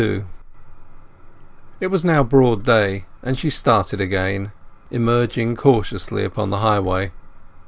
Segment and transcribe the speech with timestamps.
[0.01, 0.25] XLII
[1.79, 4.51] It was now broad day, and she started again,
[4.89, 7.11] emerging cautiously upon the highway.